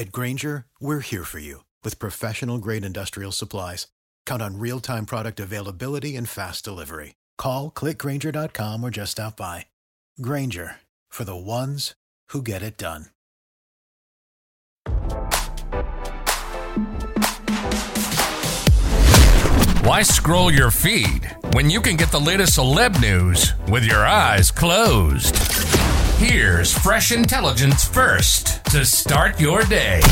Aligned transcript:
At 0.00 0.12
Grainger, 0.12 0.64
we're 0.80 1.00
here 1.00 1.24
for 1.24 1.40
you 1.40 1.64
with 1.84 1.98
professional 1.98 2.56
grade 2.56 2.86
industrial 2.86 3.32
supplies. 3.32 3.86
Count 4.24 4.40
on 4.40 4.58
real 4.58 4.80
time 4.80 5.04
product 5.04 5.38
availability 5.38 6.16
and 6.16 6.26
fast 6.26 6.64
delivery. 6.64 7.16
Call 7.36 7.70
clickgrainger.com 7.70 8.82
or 8.82 8.88
just 8.88 9.12
stop 9.12 9.36
by. 9.36 9.66
Grainger 10.22 10.76
for 11.10 11.24
the 11.24 11.36
ones 11.36 11.94
who 12.30 12.40
get 12.40 12.62
it 12.62 12.78
done. 12.78 13.08
Why 19.84 20.00
scroll 20.00 20.50
your 20.50 20.70
feed 20.70 21.30
when 21.52 21.68
you 21.68 21.82
can 21.82 21.96
get 21.96 22.10
the 22.10 22.18
latest 22.18 22.58
celeb 22.58 22.98
news 23.02 23.52
with 23.68 23.84
your 23.84 24.06
eyes 24.06 24.50
closed? 24.50 25.36
Here's 26.20 26.70
fresh 26.70 27.12
intelligence 27.12 27.88
first 27.88 28.62
to 28.66 28.84
start 28.84 29.40
your 29.40 29.62
day. 29.64 30.02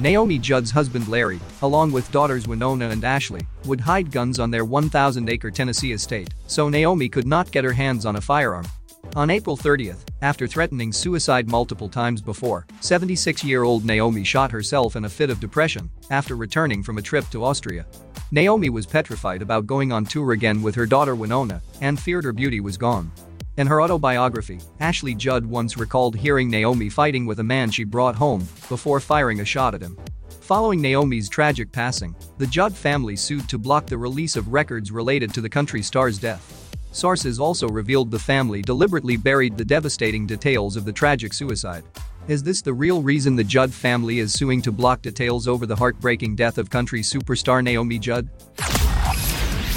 Naomi 0.00 0.36
Judd's 0.36 0.72
husband 0.72 1.06
Larry, 1.06 1.38
along 1.62 1.92
with 1.92 2.10
daughters 2.10 2.46
Wynonna 2.46 2.90
and 2.90 3.04
Ashley, 3.04 3.46
would 3.66 3.80
hide 3.80 4.10
guns 4.10 4.40
on 4.40 4.50
their 4.50 4.64
1,000 4.64 5.30
acre 5.30 5.52
Tennessee 5.52 5.92
estate, 5.92 6.34
so 6.48 6.68
Naomi 6.68 7.08
could 7.08 7.24
not 7.24 7.52
get 7.52 7.62
her 7.62 7.72
hands 7.72 8.04
on 8.04 8.16
a 8.16 8.20
firearm. 8.20 8.66
On 9.14 9.30
April 9.30 9.56
30th, 9.56 10.08
after 10.22 10.48
threatening 10.48 10.92
suicide 10.92 11.48
multiple 11.48 11.88
times 11.88 12.20
before, 12.20 12.66
76 12.80 13.44
year 13.44 13.62
old 13.62 13.84
Naomi 13.84 14.24
shot 14.24 14.50
herself 14.50 14.96
in 14.96 15.04
a 15.04 15.08
fit 15.08 15.30
of 15.30 15.38
depression 15.38 15.88
after 16.10 16.34
returning 16.34 16.82
from 16.82 16.98
a 16.98 17.02
trip 17.02 17.24
to 17.30 17.44
Austria. 17.44 17.86
Naomi 18.32 18.70
was 18.70 18.86
petrified 18.86 19.40
about 19.40 19.68
going 19.68 19.92
on 19.92 20.04
tour 20.04 20.32
again 20.32 20.62
with 20.62 20.74
her 20.74 20.84
daughter 20.84 21.14
Wynonna 21.14 21.62
and 21.80 22.00
feared 22.00 22.24
her 22.24 22.32
beauty 22.32 22.58
was 22.58 22.76
gone. 22.76 23.12
In 23.56 23.68
her 23.68 23.80
autobiography, 23.80 24.58
Ashley 24.80 25.14
Judd 25.14 25.46
once 25.46 25.76
recalled 25.76 26.16
hearing 26.16 26.50
Naomi 26.50 26.88
fighting 26.88 27.24
with 27.24 27.38
a 27.38 27.44
man 27.44 27.70
she 27.70 27.84
brought 27.84 28.16
home 28.16 28.40
before 28.68 28.98
firing 28.98 29.40
a 29.40 29.44
shot 29.44 29.76
at 29.76 29.80
him. 29.80 29.96
Following 30.40 30.80
Naomi's 30.80 31.28
tragic 31.28 31.70
passing, 31.70 32.16
the 32.38 32.48
Judd 32.48 32.74
family 32.74 33.14
sued 33.14 33.48
to 33.48 33.56
block 33.56 33.86
the 33.86 33.96
release 33.96 34.34
of 34.34 34.52
records 34.52 34.90
related 34.90 35.32
to 35.34 35.40
the 35.40 35.48
country 35.48 35.82
star's 35.82 36.18
death. 36.18 36.76
Sources 36.90 37.38
also 37.38 37.68
revealed 37.68 38.10
the 38.10 38.18
family 38.18 38.60
deliberately 38.60 39.16
buried 39.16 39.56
the 39.56 39.64
devastating 39.64 40.26
details 40.26 40.74
of 40.74 40.84
the 40.84 40.92
tragic 40.92 41.32
suicide. 41.32 41.84
Is 42.26 42.42
this 42.42 42.60
the 42.60 42.72
real 42.72 43.02
reason 43.02 43.36
the 43.36 43.44
Judd 43.44 43.72
family 43.72 44.18
is 44.18 44.32
suing 44.32 44.62
to 44.62 44.72
block 44.72 45.00
details 45.00 45.46
over 45.46 45.64
the 45.64 45.76
heartbreaking 45.76 46.34
death 46.34 46.58
of 46.58 46.70
country 46.70 47.02
superstar 47.02 47.62
Naomi 47.62 48.00
Judd? 48.00 48.28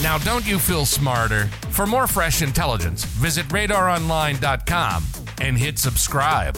Now, 0.01 0.19
don't 0.19 0.45
you 0.47 0.59
feel 0.59 0.85
smarter? 0.85 1.47
For 1.71 1.87
more 1.87 2.05
fresh 2.05 2.41
intelligence, 2.43 3.03
visit 3.03 3.47
radaronline.com 3.47 5.03
and 5.41 5.57
hit 5.57 5.79
subscribe. 5.79 6.55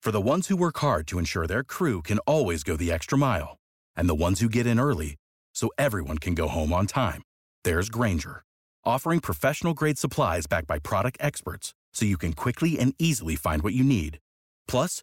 For 0.00 0.12
the 0.12 0.20
ones 0.22 0.48
who 0.48 0.56
work 0.56 0.78
hard 0.78 1.06
to 1.08 1.18
ensure 1.18 1.46
their 1.46 1.62
crew 1.62 2.00
can 2.00 2.18
always 2.20 2.62
go 2.62 2.76
the 2.78 2.90
extra 2.90 3.18
mile, 3.18 3.58
and 3.94 4.08
the 4.08 4.14
ones 4.14 4.40
who 4.40 4.48
get 4.48 4.66
in 4.66 4.80
early 4.80 5.16
so 5.54 5.68
everyone 5.76 6.16
can 6.16 6.34
go 6.34 6.48
home 6.48 6.72
on 6.72 6.86
time, 6.86 7.20
there's 7.62 7.90
Grainger, 7.90 8.42
offering 8.86 9.20
professional 9.20 9.74
grade 9.74 9.98
supplies 9.98 10.46
backed 10.46 10.66
by 10.66 10.78
product 10.78 11.18
experts 11.20 11.74
so 11.92 12.06
you 12.06 12.16
can 12.16 12.32
quickly 12.32 12.78
and 12.78 12.94
easily 12.98 13.36
find 13.36 13.62
what 13.62 13.74
you 13.74 13.84
need. 13.84 14.18
Plus, 14.66 15.02